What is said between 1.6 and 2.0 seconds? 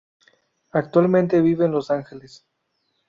en Los